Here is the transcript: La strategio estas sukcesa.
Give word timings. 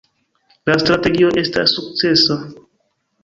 La 0.69 0.77
strategio 0.85 1.29
estas 1.43 1.75
sukcesa. 1.79 2.39